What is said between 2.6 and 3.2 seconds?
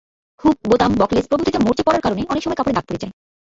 দাগ পড়ে যায়।